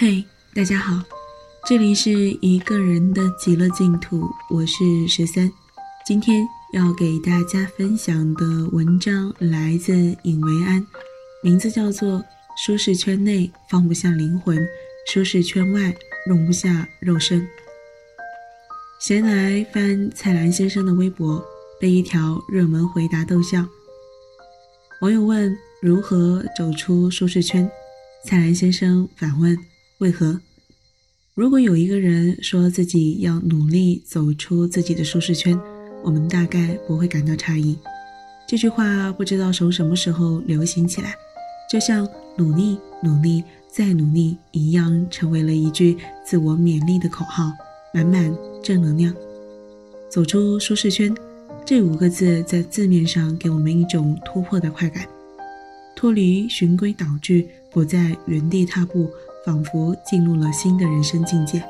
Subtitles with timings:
[0.00, 0.24] 嘿，
[0.54, 1.02] 大家好，
[1.66, 5.50] 这里是一个人的极乐净土，我是十三。
[6.06, 10.86] 今天要给大家分享的文章来自尹维安，
[11.42, 12.20] 名字叫做
[12.64, 14.56] 《舒适圈内放不下灵魂，
[15.12, 15.92] 舒适圈外
[16.28, 17.40] 容不下肉身》。
[19.00, 21.44] 闲来翻蔡澜先生的微博，
[21.80, 23.66] 被一条热门回答逗笑。
[25.00, 25.52] 网友问
[25.82, 27.68] 如何走出舒适圈，
[28.24, 29.58] 蔡澜先生反问
[29.98, 30.40] 为何？
[31.34, 35.58] 如果有一个人说自己要努力走出自己的舒适圈，
[36.04, 37.76] 我们大概不会感到诧异。
[38.46, 41.16] 这句话不知道从什么时候流行起来，
[41.68, 42.08] 就像
[42.38, 47.50] “努力、努力、再努力”一样，成为了一句自我勉励的口号，
[47.92, 49.12] 满满正能量。
[50.08, 51.12] 走出舒适圈
[51.66, 55.04] 这五个字，在字面上给我们一种突破的快感，
[55.96, 59.10] 脱离循规蹈矩，不再原地踏步，
[59.48, 61.64] 仿佛进入了新的人生境界。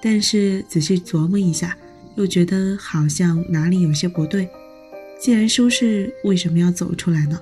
[0.00, 1.76] 但是仔细琢磨一下。
[2.16, 4.48] 又觉得好像哪里有些不对。
[5.20, 7.36] 既然舒适，为什么要走出来呢？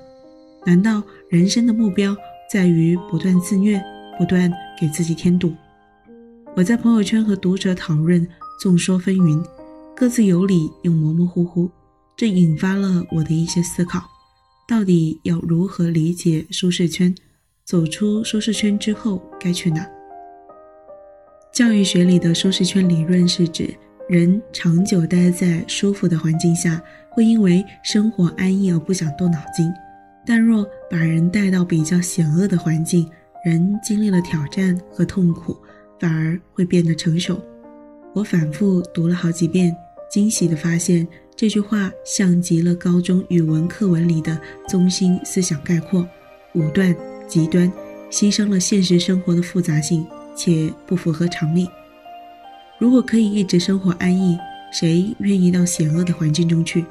[0.65, 2.17] 难道人生的目标
[2.51, 3.79] 在于不断自虐，
[4.19, 5.53] 不断给自己添堵？
[6.57, 8.27] 我在朋友圈和读者讨论，
[8.63, 9.45] 众说纷纭，
[9.95, 11.71] 各自有理又模模糊糊，
[12.17, 14.03] 这引发了我的一些思考：
[14.67, 17.15] 到底要如何理解舒适圈？
[17.65, 19.87] 走出舒适圈之后该去哪？
[21.53, 23.75] 教育学里的舒适圈理论是指。
[24.09, 29.71] 人长久待在舒服的环境下，会因为生活安逸而不想动脑筋；
[30.27, 33.09] 但若把人带到比较险恶的环境，
[33.45, 35.57] 人经历了挑战和痛苦，
[36.01, 37.41] 反而会变得成熟。
[38.13, 39.75] 我反复读了好几遍，
[40.11, 44.39] 惊喜地发现这句话像极了高中语文课文里的
[44.69, 46.07] 中心思想概括：
[46.55, 46.95] 五段、
[47.33, 47.73] 极端，
[48.11, 50.07] 牺牲了现实生活的复杂性，
[50.37, 51.67] 且不符合常理。
[52.79, 54.37] 如果可以一直生活安逸，
[54.71, 56.85] 谁愿意到险恶的环境中去？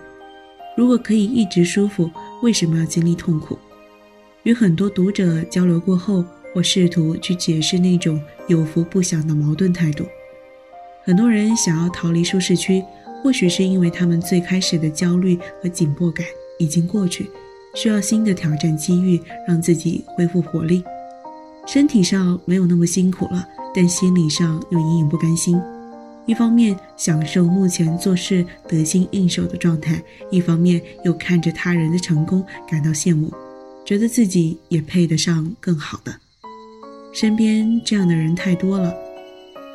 [0.76, 2.10] 如果可以一直舒服，
[2.42, 3.56] 为什么要经历痛苦？
[4.42, 6.26] 与很多读者交流过后，
[6.56, 10.08] 我试图去解释那种有福不享的矛盾态度。
[11.04, 12.84] 很多人想要逃离舒适区，
[13.22, 16.26] 或许是因为他们最开始的焦虑和紧迫感
[16.58, 17.30] 已经过去，
[17.76, 20.84] 需要新的挑战机遇，让自己恢复活力。
[21.66, 25.62] 身体上没有那么辛苦了，但心理上又隐隐不甘心。
[26.26, 33.34] 一方面享受目前做事得心应手的状态，一方面又看着他人的成功感到羡慕，
[33.86, 36.14] 觉得自己也配得上更好的。
[37.12, 38.94] 身边这样的人太多了。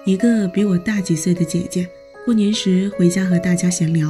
[0.06, 1.86] 一个比我大几岁的姐姐，
[2.24, 4.08] 过年时回家和大家闲聊，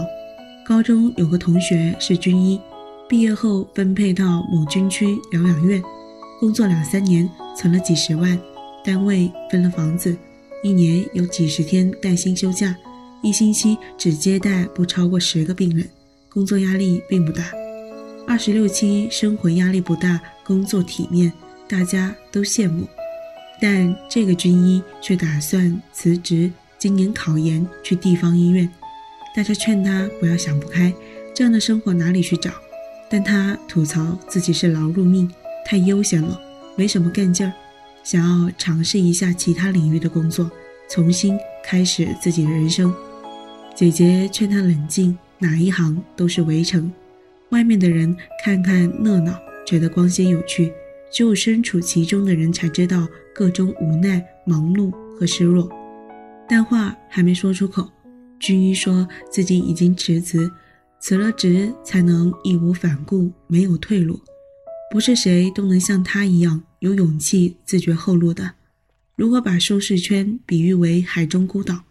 [0.66, 2.60] 高中有个同学是军医，
[3.08, 5.80] 毕业后分配到某军区疗养院，
[6.40, 8.36] 工作两三年，存了几十万，
[8.84, 10.16] 单位分了房子。
[10.60, 12.76] 一年有几十天带薪休假，
[13.22, 15.88] 一星期只接待不超过十个病人，
[16.28, 17.44] 工作压力并不大。
[18.26, 21.32] 二十六期生活压力不大，工作体面，
[21.68, 22.88] 大家都羡慕。
[23.62, 28.68] 但这个军医却打算辞职，今年考研去地方医院。
[29.36, 30.92] 大家劝他不要想不开，
[31.32, 32.50] 这样的生活哪里去找？
[33.08, 35.30] 但他吐槽自己是劳碌命，
[35.64, 36.40] 太悠闲了，
[36.76, 37.52] 没什么干劲儿。
[38.02, 40.50] 想要尝试一下其他领域的工作，
[40.88, 42.94] 重新开始自己的人生。
[43.74, 46.90] 姐姐劝他冷静，哪一行都是围城，
[47.50, 50.72] 外面的人看看热闹，觉得光鲜有趣，
[51.12, 55.68] 只有身处其中的人才知道各种无奈、忙碌和失落。
[56.48, 57.88] 但话还没说出口，
[58.38, 60.50] 军医说自己已经辞职，
[61.06, 64.20] 辞了职才能义无反顾，没有退路。
[64.90, 68.54] 不是谁都能像他一样有勇气自绝后路的。
[69.14, 71.84] 如果把舒适圈比喻为海中孤岛，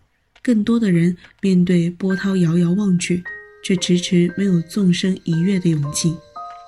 [0.43, 3.23] 更多的人面对波涛遥遥望去，
[3.63, 6.13] 却迟迟没有纵身一跃的勇气。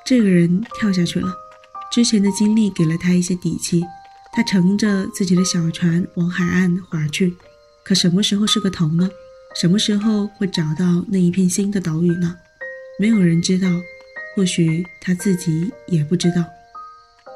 [0.06, 1.28] 这个人跳下去了，
[1.92, 3.84] 之前的经历给了他一些底气。
[4.32, 7.36] 他乘着自己的小船往海岸划去，
[7.84, 9.10] 可什么时候是个头呢？
[9.60, 12.38] 什么时候会找到那一片新的岛屿呢？
[13.00, 13.68] 没有人知道。
[14.36, 16.46] 或许他自己也不知道。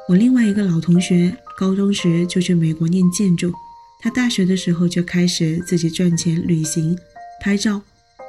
[0.08, 3.52] 我另外一个老同学，高中时就去美国念建筑，
[4.00, 6.96] 他大学的时候就开始自己赚钱、旅行、
[7.40, 7.82] 拍照，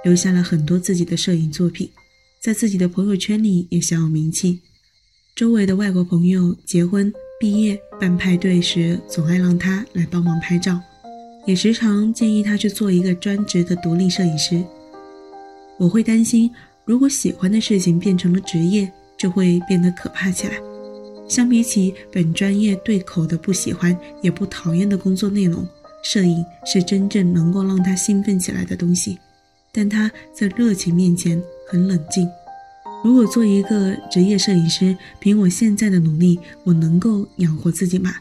[0.03, 1.87] 留下了很多自己的摄影作品，
[2.41, 4.59] 在自己的朋友圈里也小有名气。
[5.35, 10.81] 周围的外国朋友结婚、毕业、办派对时，总爱让他来帮忙拍照，
[11.45, 14.63] 也时常建议他去做一个专职的独立摄影师。
[15.77, 16.49] 我会担心。
[16.85, 20.59] 如果喜欢的事情变成了职业，就会变得可怕起来。
[21.29, 25.65] 相比起本专业对口的不喜欢也不讨厌的工作内容，
[26.03, 29.17] 摄影是真正能够让他兴奋起来的东西。
[29.71, 32.29] 但他在热情面前很冷静。
[33.03, 38.13] 如果做一个职业摄影师，凭我现在的努力，我能够养活自己吗？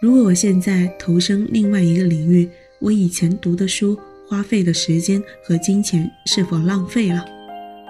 [0.00, 2.48] 如果我现在投身另外一个领域，
[2.78, 3.98] 我以前读的书、
[4.28, 7.24] 花费的时间和金钱是否浪费了？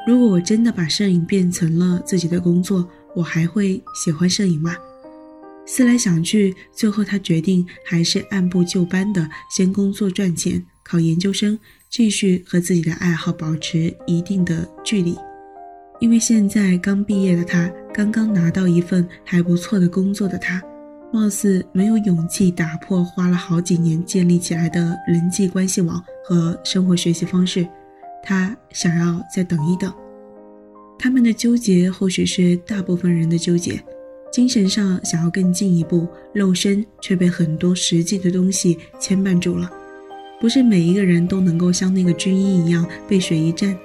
[0.04, 4.74] 如果我真的把摄影变成了自己的工作，我还会喜欢摄影吗？
[5.64, 11.56] 思来想去，最后他决定还是按部就班的先工作赚钱，考研究生，
[11.88, 15.16] 继续和自己的爱好保持一定的距离。
[16.00, 20.60] 因为现在刚毕业的他，刚刚拿到一份还不错的工作的他，
[21.12, 27.64] 貌似没有勇气打破花了好几年建立起来的人际关系网和生活学习方式。
[28.22, 29.92] 他想要再等一等。
[30.98, 33.82] 他们的纠结或许是大部分人的纠结，
[34.32, 39.70] 精神上想要更进一步，肉身却被很多实际的东西牵绊住了。
[40.40, 43.76] 不是每一个人都能够像那个军医一样背水一战。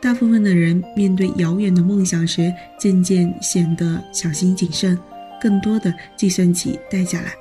[0.00, 4.96] 大部分的人面对遥远的梦想时，渐渐显得小心谨慎，
[5.40, 7.32] 更多的计算起代价来。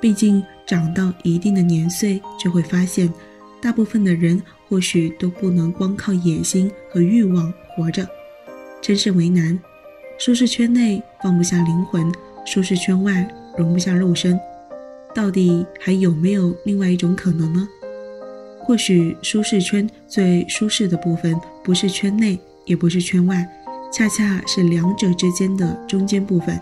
[0.00, 3.10] 毕竟长到一定的年岁，就会发现，
[3.64, 8.06] 大部分的人或许都不能光靠野心和欲望活着，
[8.82, 9.58] 真是为难。
[10.18, 12.12] 舒适圈内放不下灵魂，
[12.44, 13.26] 舒适圈外
[13.56, 14.38] 容不下肉身，
[15.14, 17.66] 到底还有没有另外一种可能呢？
[18.60, 21.34] 或许舒适圈最舒适的部分，
[21.64, 23.48] 不是圈内，也不是圈外，
[23.90, 26.60] 恰恰是两者之间的中间部分。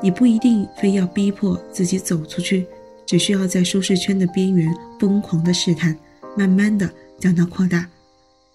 [0.00, 2.66] 你不一定非要逼迫自己走出去，
[3.04, 5.96] 只需要在舒适圈的边缘疯狂的试探，
[6.36, 6.88] 慢慢的
[7.18, 7.88] 将它扩大，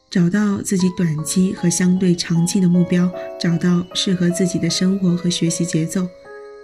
[0.10, 6.08] 找到自己短期和相对长期的目标，找到适合自己的生活和学习节奏。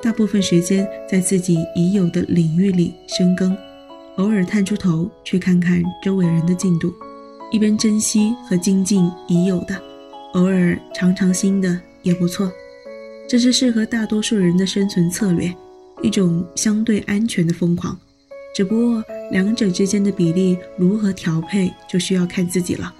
[0.01, 3.57] 大部分时间在自己已有的领域里深耕。
[4.17, 6.93] 偶尔探出头去看看周围人的进度，
[7.51, 9.75] 一边珍惜和精进已有的，
[10.33, 12.51] 偶尔尝尝新的也不错。
[13.27, 15.53] 这是适合大多数人的生存策略，
[16.01, 17.97] 一种相对安全的疯狂。
[18.55, 22.93] 只不过两者之间的比例如何调配，就需要看自己了。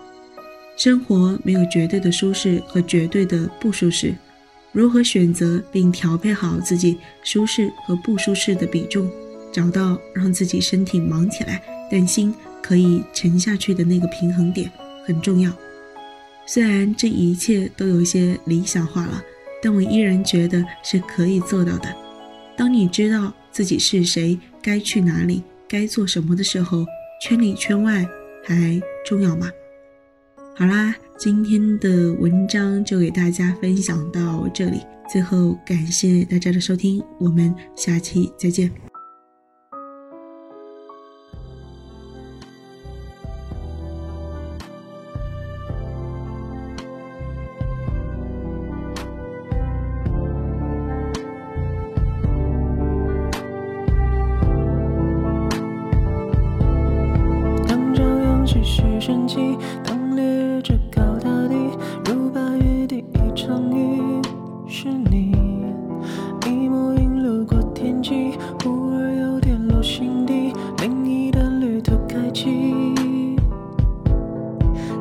[0.75, 4.13] 生活没有绝对的舒适和绝对的不舒适，
[4.71, 9.09] 如何选择并调配好自己舒适和不舒适的比重？
[9.51, 14.69] 找到让自己身体忙起来，但心可以沉下去的那个平衡点
[15.05, 15.51] 很重要。
[16.45, 19.23] 虽然这一切都有一些理想化了，
[19.63, 21.91] 但我依然觉得是可以做到的。
[22.55, 26.85] 当你知道自己是谁，该去哪里，该做什么的时候，
[27.21, 28.07] 圈里圈外
[28.43, 29.49] 还重要吗？
[30.55, 34.81] 好啦，今天的文章就给大家分享到这里。
[35.11, 38.86] 最后感谢大家的收听，我们下期再见。
[59.85, 61.55] 当列着高大地，
[62.03, 64.21] 如八月第一场雨，
[64.67, 65.31] 是你。
[66.45, 70.51] 一抹云路过天际，忽而又跌落心底，
[70.81, 73.33] 另一段旅途开启。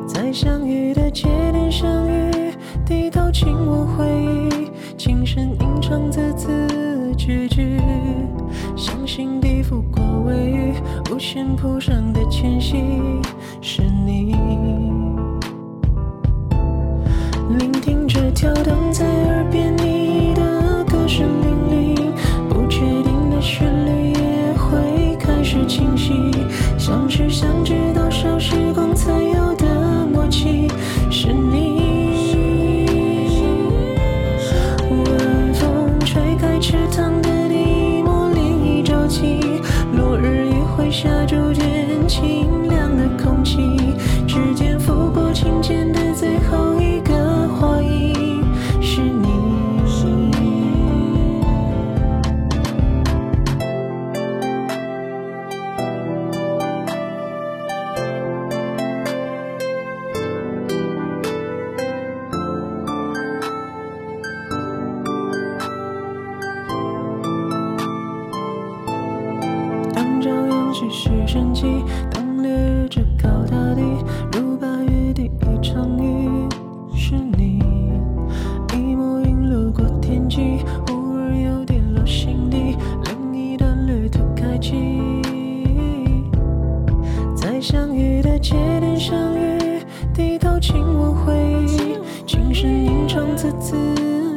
[0.07, 2.31] 在相遇的节点相遇，
[2.85, 7.81] 低头轻握回忆，轻声吟唱字字句句，
[8.77, 10.73] 相信地拂过微雨，
[11.11, 12.77] 无限谱上的迁徙。
[13.77, 14.33] 是你，
[71.27, 73.81] 生机，当烈日炙烤大地，
[74.31, 76.47] 如八月第一场雨，
[76.95, 77.59] 是你。
[78.73, 85.21] 一抹云路过天际，忽而又跌落心底，另一段旅途开启。
[87.35, 89.81] 在相遇的节点相遇，
[90.13, 91.35] 低头亲吻回
[91.67, 93.75] 忆，轻声吟唱字字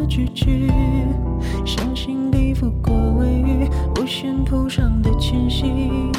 [0.09, 0.73] 句句。
[1.65, 6.11] 像心底拂过微雨，无限铺上的前行。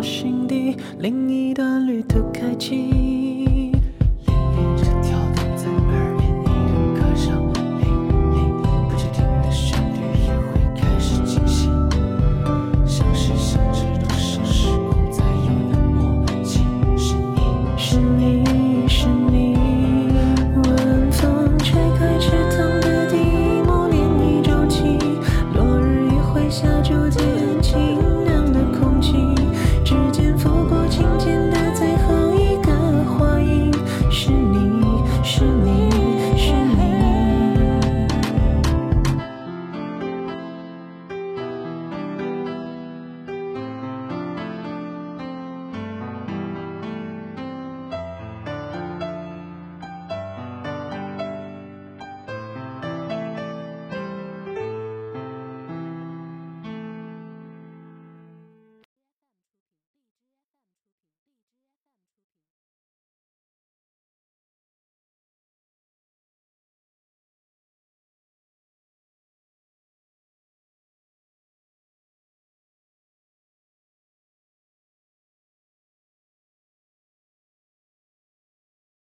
[0.00, 0.39] 天